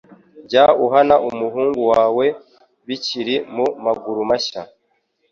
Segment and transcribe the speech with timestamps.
[0.49, 2.25] Jya uhana umuhungu wawe
[2.87, 4.61] bikiri mu maguru mashya